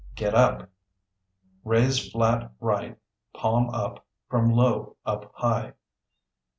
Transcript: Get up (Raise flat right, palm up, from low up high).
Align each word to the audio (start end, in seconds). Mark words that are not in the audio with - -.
Get 0.15 0.33
up 0.33 0.67
(Raise 1.63 2.11
flat 2.11 2.51
right, 2.59 2.97
palm 3.35 3.69
up, 3.69 4.03
from 4.29 4.51
low 4.51 4.95
up 5.05 5.31
high). 5.35 5.73